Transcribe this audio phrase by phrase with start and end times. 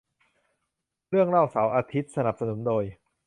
[1.09, 2.83] เรื่องเล่าเสาร์อาทิตย์ สนับสนุนโดย